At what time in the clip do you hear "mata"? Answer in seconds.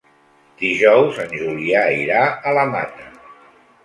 2.73-3.07